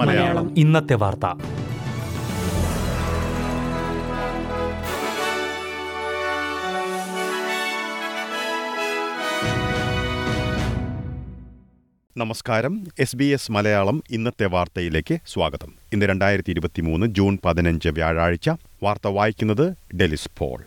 മലയാളം. 0.00 0.58
ഇന്നത്തെ 0.58 0.94
വാർത്ത. 0.94 1.26
നമസ്കാരം. 12.16 12.86
എസ് 12.98 13.16
ബി 13.16 13.24
എസ് 13.24 13.52
മലയാളം 13.52 14.02
ഇന്നത്തെ 14.10 14.46
വാർത്തയിലേക്ക് 14.46 15.18
സ്വാഗതം. 15.26 15.74
ഇന്ന് 15.92 16.06
രണ്ടായിരത്തി 16.06 16.50
ഇരുപത്തി 16.50 16.80
മൂന്ന് 16.80 17.06
ജൂൺ 17.06 17.38
പതിനഞ്ച് 17.44 17.88
വ്യാഴാഴ്ച 17.88 18.50
വാർത്ത 18.82 19.08
വായിക്കുന്നത് 19.08 19.96
ഡെലിസ് 19.96 20.28
പോൾ. 20.38 20.62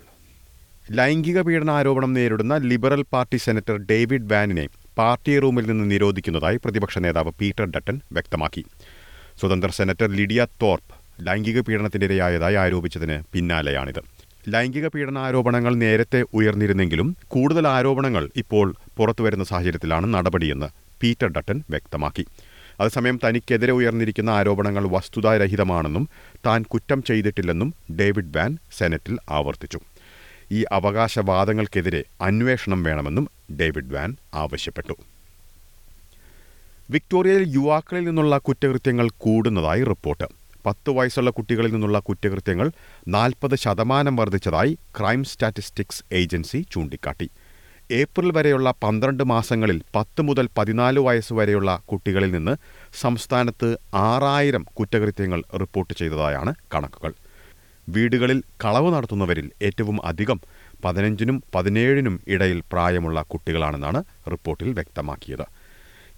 ലൈംഗിക 0.90 1.40
പീഡനാരോപണം 1.40 2.12
നേരിടുന്ന 2.12 2.56
ലിബറൽ 2.56 3.04
പാർട്ടി 3.12 3.36
സെനറ്റർ 3.36 3.76
ഡേവിഡ് 3.76 4.32
വാനിനെ 4.32 4.68
പാർട്ടി 4.98 5.38
റൂമിൽ 5.38 5.66
നിന്ന് 5.66 5.90
നിരോധിക്കുന്നതായി 5.90 6.56
പ്രതിപക്ഷ 6.56 6.98
നേതാവ് 6.98 7.32
പീറ്റർ 7.40 7.64
ഡട്ടൻ 7.64 8.00
വ്യക്തമാക്കി. 8.12 8.64
സ്വതന്ത്ര 9.40 9.70
സെനറ്റർ 9.70 10.10
ലിഡിയ 10.10 10.46
തോർപ്പ് 10.62 11.26
ലൈംഗിക 11.26 11.60
പീഡനത്തിനിരയായതായി 11.60 12.54
ആരോപിച്ചതിന് 12.54 13.22
പിന്നാലെയാണിത്. 13.32 14.00
ലൈംഗിക 14.48 14.88
പീഡന 14.88 15.18
ആരോപണങ്ങൾ 15.18 15.74
നേരത്തെ 15.74 16.24
ഉയർന്നിരുന്നെങ്കിലും 16.34 17.16
കൂടുതൽ 17.28 17.68
ആരോപണങ്ങൾ 17.68 18.30
ഇപ്പോൾ 18.36 18.74
പുറത്തുവരുന്ന 18.96 19.44
സാഹചര്യത്തിലാണ് 19.44 20.14
നടപടിയെന്ന് 20.14 20.66
പീറ്റർ 21.02 21.26
ഡട്ടൻ 21.26 21.62
വ്യക്തമാക്കി. 21.70 22.26
അതേസമയം 22.80 23.20
തനിക്കെതിരെ 23.24 23.72
ഉയർന്നിരിക്കുന്ന 23.72 24.30
ആരോപണങ്ങൾ 24.30 24.88
വസ്തുതാരഹിതമാണെന്നും 24.88 26.08
താൻ 26.46 26.62
കുറ്റം 26.62 27.02
ചെയ്തിട്ടില്ലെന്നും 27.02 27.74
ഡേവിഡ് 28.00 28.38
വാൻ 28.38 28.58
സെനറ്റിൽ 28.78 29.18
ആവർത്തിച്ചു. 29.30 29.80
ഈ 30.52 30.64
അവകാശവാദങ്ങൾക്കെതിരെ 30.72 32.04
അന്വേഷണം 32.20 32.82
വേണമെന്നും 32.82 33.28
ഡേവിഡ് 33.60 33.94
വാൻ 33.94 34.16
ആവശ്യപ്പെട്ടു. 34.34 34.92
വിക്ടോറിയയിൽ 36.90 37.44
യുവാക്കളിൽ 37.48 38.04
നിന്നുള്ള 38.04 38.38
കുറ്റകൃത്യങ്ങൾ 38.38 39.10
കൂടുന്നതായി 39.18 39.82
റിപ്പോർട്ട്. 39.82 40.24
പത്ത് 40.66 40.90
വയസ്സുള്ള 40.90 41.30
കുട്ടികളിൽ 41.30 41.72
നിന്നുള്ള 41.72 41.98
കുറ്റകൃത്യങ്ങൾ 41.98 42.70
നാൽപ്പത് 43.08 43.54
ശതമാനം 43.54 44.16
വർദ്ധിച്ചതായി 44.16 44.78
ക്രൈം 45.00 45.24
സ്റ്റാറ്റിസ്റ്റിക്സ് 45.24 46.04
ഏജൻസി 46.12 46.66
ചൂണ്ടിക്കാട്ടി. 46.72 47.30
ഏപ്രിൽ 47.90 48.32
വരെയുള്ള 48.32 48.74
പന്ത്രണ്ട് 48.82 49.24
മാസങ്ങളിൽ 49.24 49.82
പത്ത് 49.94 50.22
മുതൽ 50.22 50.48
പതിനാല് 50.58 50.98
വയസ്സ് 50.98 51.32
വരെയുള്ള 51.32 51.82
കുട്ടികളിൽ 51.86 52.30
നിന്ന് 52.30 52.56
സംസ്ഥാനത്ത് 53.00 53.76
ആറായിരം 53.94 54.62
കുറ്റകൃത്യങ്ങൾ 54.62 55.42
റിപ്പോർട്ട് 55.60 55.94
ചെയ്തതായാണ് 55.94 56.54
കണക്കുകൾ. 56.74 57.12
വീടുകളിൽ 57.88 58.42
കളവ് 58.64 58.94
നടത്തുന്നവരിൽ 58.94 59.50
ഏറ്റവും 59.62 60.06
അധികം 60.06 60.40
പതിനഞ്ചിനും 60.84 61.42
പതിനേഴിനും 61.54 62.20
ഇടയിൽ 62.28 62.62
പ്രായമുള്ള 62.72 63.22
കുട്ടികളാണെന്നാണ് 63.22 64.04
റിപ്പോർട്ടിൽ 64.32 64.72
വ്യക്തമാക്കിയത്. 64.72 65.46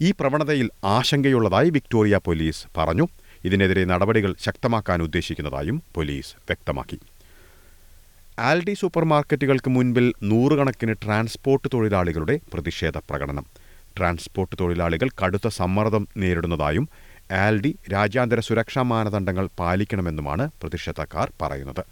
ഈ 0.02 0.10
പ്രവണതയിൽ 0.10 0.70
ആശങ്കയുള്ളതായി 0.84 1.70
വിക്ടോറിയ 1.70 2.20
പോലീസ് 2.24 2.66
പറഞ്ഞു. 2.76 3.08
ഇതിനെതിരെ 3.44 3.84
നടപടികൾ 3.84 4.34
ശക്തമാക്കാൻ 4.40 5.02
ഉദ്ദേശിക്കുന്നതായും 5.02 5.82
പോലീസ് 5.94 6.34
വ്യക്തമാക്കി. 6.36 6.98
ആൽഡി 8.38 8.74
സൂപ്പർ 8.74 9.04
മാർക്കറ്റുകൾക്ക് 9.04 9.70
മുൻപിൽ 9.70 10.14
നൂറുകണക്കിന് 10.22 10.94
ട്രാൻസ്പോർട്ട് 11.04 11.68
തൊഴിലാളികളുടെ 11.74 12.40
പ്രതിഷേധ 12.54 12.98
പ്രകടനം. 12.98 13.46
ട്രാൻസ്പോർട്ട് 13.98 14.56
തൊഴിലാളികൾ 14.60 15.08
കടുത്ത 15.24 15.48
സമ്മർദ്ദം 15.48 16.08
നേരിടുന്നതായും 16.16 16.88
ആൽഡി 17.30 17.78
രാജ്യാന്തര 17.92 18.40
സുരക്ഷാ 18.40 18.82
മാനദണ്ഡങ്ങൾ 18.82 19.48
പാലിക്കണമെന്നുമാണ് 19.58 20.50
പ്രതിഷേധക്കാർ 20.62 21.32
പറയുന്നത്. 21.42 21.84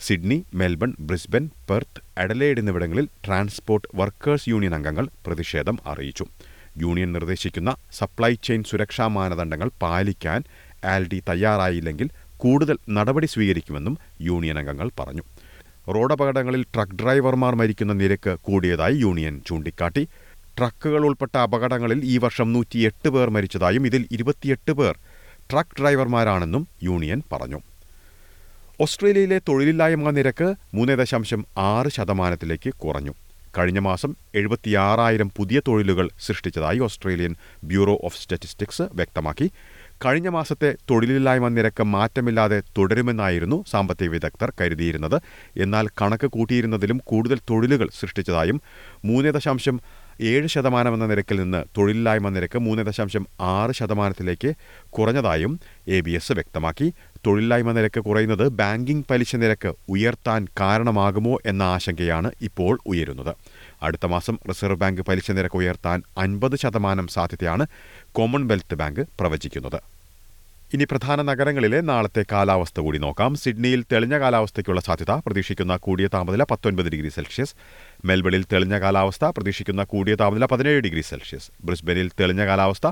Sydney 0.00 0.44
Melbourne 0.54 0.94
Brisbane 1.00 1.50
Perth 1.70 2.00
Adelaide 2.18 2.58
എന്നിവിടങ്ങളിൽ 2.58 3.08
ട്രാൻസ്പോർട്ട് 3.26 3.88
വർക്കേഴ്സ് 3.94 4.48
യൂണിയൻ 4.48 4.74
അംഗങ്ങൾ 4.74 5.08
പ്രതിഷേധം 5.26 5.78
അറിയിച്ചു. 5.86 6.26
യൂണിയൻ 6.78 7.12
നിർദ്ദേശിക്കുന്ന 7.12 7.76
സപ്ലൈ 7.92 8.34
ചെയിൻ 8.42 8.64
സുരക്ഷാ 8.64 9.06
മാനദണ്ഡങ്ങൾ 9.06 9.70
പാലിക്കാൻ 9.82 10.42
ആൽഡി 10.84 11.22
തയ്യാറായില്ലെങ്കിൽ 11.28 12.10
കൂടുതൽ 12.36 12.78
നടപടി 12.88 13.26
സ്വീകരിക്കുമെന്നും 13.26 13.98
യൂണിയൻ 14.20 14.58
അംഗങ്ങൾ 14.58 14.90
പറഞ്ഞു. 15.00 15.22
റോഡപകടങ്ങളിൽ 15.88 16.62
ട്രക്ക് 16.62 17.02
ഡ്രൈവർമാർ 17.02 17.54
മരിക്കുന്ന 17.54 17.92
നിരക്ക് 17.92 18.38
കൂടിയതായി 18.42 18.94
യൂണിയൻ 18.94 19.42
ചൂണ്ടിക്കാട്ടി. 19.46 20.08
ട്രക്കുകൾ 20.58 21.04
ഉൾപ്പെട്ട 21.04 21.36
അപകടങ്ങളിൽ 21.36 22.00
ഈ 22.04 22.18
വർഷം 22.18 22.52
നൂറ്റിയെട്ട് 22.52 23.08
പേർ 23.08 23.30
മരിച്ചതായും 23.30 23.86
ഇതിൽ 23.86 24.08
ഇരുപത്തിയെട്ട് 24.10 24.72
പേർ 24.72 24.98
ട്രക്ക് 25.52 25.80
ഡ്രൈവർമാരാണെന്നും 25.80 26.68
യൂണിയൻ 26.82 27.22
പറഞ്ഞു. 27.32 27.60
ഓസ്ട്രേലിയയിലെ 28.80 29.38
തൊഴിലില്ലായ്മ 29.38 30.10
നിരക്ക് 30.10 30.54
മൂന്ന് 30.74 30.98
ദശാംശം 30.98 31.46
ആറ് 31.58 31.88
ശതമാനത്തിലേക്ക് 31.88 32.74
കുറഞ്ഞു. 32.74 33.14
കഴിഞ്ഞ 33.58 33.78
മാസം 33.78 34.14
എഴുപത്തിയാറായിരം 34.34 35.30
പുതിയ 35.36 35.60
തൊഴിലുകൾ 35.68 36.10
സൃഷ്ടിച്ചതായി 36.26 36.78
ഓസ്ട്രേലിയൻ 36.78 37.34
ബ്യൂറോ 37.64 38.00
ഓഫ് 38.04 38.22
സ്റ്റാറ്റിസ്റ്റിക്സ് 38.22 38.82
വ്യക്തമാക്കി. 38.82 39.50
കഴിഞ്ഞ 40.04 40.28
മാസത്തെ 40.28 40.74
തൊഴിലില്ലായ്മ 40.90 41.48
നിരക്ക് 41.48 41.82
മാറ്റമില്ലാതെ 41.82 42.62
തുടരുമെന്നായിരുന്നു 42.78 43.64
സാമ്പത്തിക 43.70 44.08
വിദഗ്ധർ 44.08 44.52
കരുതിയിരുന്നത്. 44.60 45.22
എന്നാൽ 45.56 45.88
കണക്ക് 45.88 46.26
കൂട്ടിയിരുന്നതിലും 46.26 47.00
കൂടുതൽ 47.04 47.38
തൊഴിലുകൾ 47.50 47.88
സൃഷ്ടിച്ചതായും 48.00 48.60
മൂന്ന് 49.04 49.28
ദശാംശം 49.28 49.80
ഏഴ് 50.20 50.48
ശതമാനം 50.48 50.94
എന്ന 50.94 51.06
നിരക്കിൽ 51.06 51.40
നിന്ന് 51.40 51.64
തൊഴിലില്ലായ്മ 51.78 52.28
നിരക്ക് 52.28 52.58
മൂന്ന് 52.58 52.82
ദശാംശം 52.82 53.26
ആറ് 53.40 53.70
ശതമാനത്തിലേക്ക് 53.70 54.54
കുറഞ്ഞതായും 54.90 55.60
എ 55.88 56.00
ബി 56.00 56.10
എസ് 56.10 56.32
വ്യക്തമാക്കി. 56.32 56.92
തൊഴിലില്ലായ്മ 57.26 57.72
നിരക്ക് 57.72 58.00
കുറയുന്നത് 58.00 58.48
ബാങ്കിംഗ് 58.48 59.04
പലിശ 59.10 59.36
നിരക്ക് 59.36 59.72
ഉയർത്താൻ 59.88 60.46
കാരണമാകുമോ 60.60 61.38
എന്ന 61.46 61.62
ആശങ്കയാണ് 61.62 62.30
ഇപ്പോൾ 62.42 62.78
ഉയരുന്നത്. 62.86 63.34
അടുത്ത 63.82 64.06
മാസം 64.06 64.38
റിസർവ് 64.48 64.76
ബാങ്ക് 64.76 65.02
പലിശ 65.02 65.30
നിരക്ക് 65.30 65.56
ഉയർത്താൻ 65.56 66.02
അൻപത് 66.18 66.56
ശതമാനം 66.56 67.06
സാധ്യതയാണ് 67.06 67.66
കോമൺവെൽത്ത് 68.12 68.74
ബാങ്ക് 68.74 69.00
പ്രവചിക്കുന്നത്. 69.20 69.95
ഇനി 70.74 70.84
പ്രധാന 70.84 71.22
നഗരങ്ങളിലെ 71.22 71.80
നാളത്തെ 71.80 72.24
കാലാവസ്ഥ 72.32 72.80
കൂടി 72.80 72.98
നോക്കാം. 72.98 73.34
സിഡ്നിയിൽ 73.34 73.84
തെളിഞ്ഞ 73.92 74.18
കാലാവസ്ഥയ്ക്കുള്ള 74.18 74.80
സാധ്യത 74.80 75.10
പ്രതീക്ഷിക്കുന്ന 75.10 75.76
കൂടിയ 75.76 76.06
താപനില 76.06 76.42
പത്തൊൻപത് 76.42 76.88
ഡിഗ്രി 76.88 77.08
സെൽഷ്യസ്. 77.08 77.54
മെൽബണിൽ 78.04 78.44
തെളിഞ്ഞ 78.52 78.78
കാലാവസ്ഥ 78.78 79.24
പ്രതീക്ഷിക്കുന്ന 79.24 79.84
കൂടിയ 79.84 80.14
താപനില 80.14 80.44
പതിനേഴ് 80.44 80.80
ഡിഗ്രി 80.80 81.00
സെൽഷ്യസ്. 81.00 81.50
ബ്രിസ്ബനിൽ 81.64 82.10
തെളിഞ്ഞ 82.20 82.46
കാലാവസ്ഥ 82.46 82.86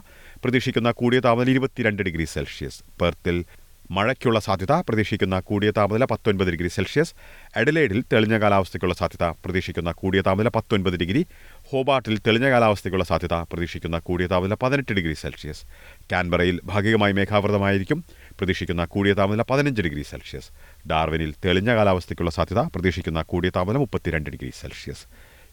പ്രതീക്ഷിക്കുന്ന 0.44 0.90
കൂടിയ 0.90 1.20
താപനില 1.20 1.50
ഇരുപത്തിരണ്ട് 1.50 2.02
ഡിഗ്രി 2.02 2.24
സെൽഷ്യസ്. 2.24 2.80
പെർത്തിൽ 3.00 3.44
മഴയ്ക്കുള്ള 3.90 4.40
സാധ്യത 4.40 4.72
പ്രതീക്ഷിക്കുന്ന 4.72 5.40
കൂടിയ 5.40 5.70
താപനില 5.70 6.04
പത്തൊൻപത് 6.04 6.50
ഡിഗ്രി 6.50 6.68
സെൽഷ്യസ്. 6.68 7.14
എഡലേഡിൽ 7.56 8.04
തെളിഞ്ഞ 8.12 8.38
കാലാവസ്ഥയ്ക്കുള്ള 8.38 8.94
സാധ്യത 8.94 9.28
പ്രതീക്ഷിക്കുന്ന 9.44 9.92
കൂടിയ 9.92 10.20
താപനില 10.20 10.48
പത്തൊൻപത് 10.48 10.96
ഡിഗ്രി. 10.96 11.26
ഹോബാട്ടിൽ 11.68 12.18
തെളിഞ്ഞ 12.18 12.50
കാലാവസ്ഥയ്ക്കുള്ള 12.50 13.04
സാധ്യത 13.04 13.34
പ്രതീക്ഷിക്കുന്ന 13.34 13.98
കൂടിയ 13.98 14.26
താപനില 14.26 14.54
പതിനെട്ട് 14.54 14.92
ഡിഗ്രി 14.92 15.12
സെൽഷ്യസ്. 15.12 15.64
കാൻബറയിൽ 16.12 16.60
ഭാഗികമായി 16.64 17.12
മേഘാവൃതമായിരിക്കും. 17.12 18.04
പ്രതീക്ഷിക്കുന്ന 18.38 18.84
കൂടിയ 18.84 19.12
താപനില 19.12 19.42
പതിനഞ്ച് 19.42 19.82
ഡിഗ്രി 19.82 20.02
സെൽഷ്യസ്. 20.02 20.48
ഡാർവിനിൽ 20.88 21.34
തെളിഞ്ഞ 21.44 21.74
കാലാവസ്ഥയ്ക്കുള്ള 21.74 22.30
സാധ്യത 22.30 22.58
പ്രതീക്ഷിക്കുന്ന 22.58 23.22
കൂടിയ 23.22 23.50
താപനില 23.56 23.78
മുപ്പത്തിരണ്ട് 23.78 24.30
ഡിഗ്രി 24.30 24.50
സെൽഷ്യസ്. 24.60 25.04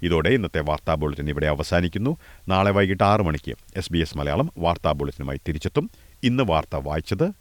ഇതോടെ 0.02 0.30
ഇന്നത്തെ 0.30 0.60
വാർത്താ 0.60 0.96
ബുള്ളറ്റിൻ 0.96 1.30
ഇവിടെ 1.30 1.48
അവസാനിക്കുന്നു. 1.48 2.18
നാളെ 2.48 2.72
വൈകിട്ട് 2.72 3.04
ആറ് 3.04 3.22
മണിക്ക് 3.22 3.56
എസ് 3.76 3.94
ബി 3.94 4.00
എസ് 4.00 4.18
മലയാളം 4.18 4.52
വാർത്താ 4.58 4.92
ബുള്ളറ്റിനുമായി 4.92 5.40
തിരിച്ചെത്തും. 5.48 5.90
ഇന്ന് 6.24 6.44
വാർത്ത 6.44 6.76
വായിച്ചത് 6.76 7.41